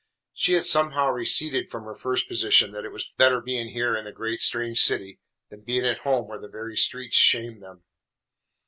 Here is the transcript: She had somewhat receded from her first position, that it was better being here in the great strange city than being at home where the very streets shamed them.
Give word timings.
She 0.33 0.53
had 0.53 0.65
somewhat 0.65 1.09
receded 1.13 1.69
from 1.69 1.83
her 1.83 1.93
first 1.93 2.27
position, 2.27 2.71
that 2.71 2.85
it 2.85 2.91
was 2.91 3.13
better 3.17 3.39
being 3.39 3.67
here 3.67 3.95
in 3.95 4.03
the 4.03 4.11
great 4.11 4.41
strange 4.41 4.79
city 4.79 5.19
than 5.51 5.61
being 5.61 5.85
at 5.85 5.99
home 5.99 6.27
where 6.27 6.39
the 6.39 6.47
very 6.49 6.75
streets 6.75 7.15
shamed 7.15 7.61
them. 7.61 7.83